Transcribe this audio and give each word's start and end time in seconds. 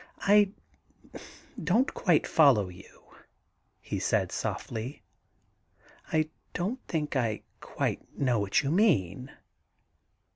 *I 0.21 0.49
don't 1.63 1.93
quite 1.93 2.25
follow 2.25 2.69
you,' 2.69 3.13
he 3.79 3.99
said 3.99 4.31
softly. 4.31 5.03
'I 6.11 6.27
don't 6.55 6.79
think 6.87 7.15
I 7.15 7.43
quite 7.59 8.17
know 8.17 8.39
what 8.39 8.63
you 8.63 8.71
mean.' 8.71 9.29